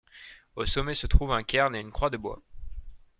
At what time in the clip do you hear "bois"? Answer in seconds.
2.17-2.41